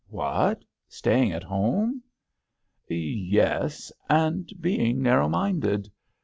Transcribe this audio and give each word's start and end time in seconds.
"What? 0.21 0.65
Staying 0.87 1.31
at 1.31 1.43
home?"" 1.43 2.01
Yes— 2.89 3.91
and 4.09 4.49
being 4.59 5.03
narrow 5.03 5.29
minded." 5.29 5.91